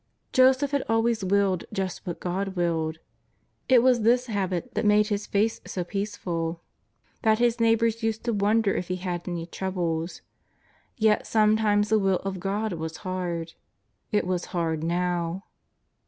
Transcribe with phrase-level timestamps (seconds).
[0.33, 2.97] Joseph had always willed just what God willed.
[3.69, 6.63] It was this habit that made his face so peaceful
[7.21, 7.59] that JESUS OF K^AZARETH.
[7.59, 10.23] 101 his neighbours used to wonder if he had any troubles.
[10.97, 13.53] Yet sometimes the Will of God was hard.
[14.11, 15.43] It was hard now.